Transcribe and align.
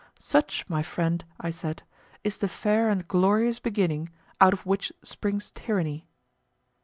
Such, 0.17 0.67
my 0.67 0.81
friend, 0.81 1.23
I 1.39 1.51
said, 1.51 1.83
is 2.23 2.37
the 2.39 2.47
fair 2.47 2.89
and 2.89 3.07
glorious 3.07 3.59
beginning 3.59 4.09
out 4.41 4.51
of 4.51 4.65
which 4.65 4.91
springs 5.03 5.51
tyranny. 5.51 6.07